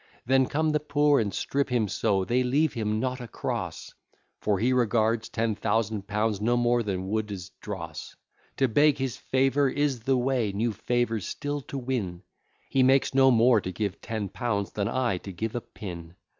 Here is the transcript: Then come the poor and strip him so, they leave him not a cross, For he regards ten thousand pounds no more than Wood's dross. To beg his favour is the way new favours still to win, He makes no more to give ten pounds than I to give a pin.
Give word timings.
Then 0.25 0.47
come 0.47 0.71
the 0.71 0.79
poor 0.79 1.19
and 1.19 1.31
strip 1.31 1.69
him 1.69 1.87
so, 1.87 2.25
they 2.25 2.41
leave 2.41 2.73
him 2.73 2.99
not 2.99 3.21
a 3.21 3.27
cross, 3.27 3.93
For 4.39 4.57
he 4.57 4.73
regards 4.73 5.29
ten 5.29 5.53
thousand 5.53 6.07
pounds 6.07 6.41
no 6.41 6.57
more 6.57 6.81
than 6.81 7.07
Wood's 7.07 7.49
dross. 7.61 8.15
To 8.57 8.67
beg 8.67 8.97
his 8.97 9.17
favour 9.17 9.69
is 9.69 9.99
the 9.99 10.17
way 10.17 10.51
new 10.53 10.71
favours 10.73 11.27
still 11.27 11.61
to 11.61 11.77
win, 11.77 12.23
He 12.67 12.81
makes 12.81 13.13
no 13.13 13.29
more 13.29 13.61
to 13.61 13.71
give 13.71 14.01
ten 14.01 14.27
pounds 14.29 14.71
than 14.71 14.87
I 14.87 15.19
to 15.19 15.31
give 15.31 15.53
a 15.53 15.61
pin. 15.61 16.15